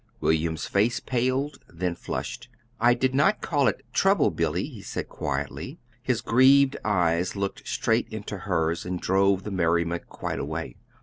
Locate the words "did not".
2.95-3.39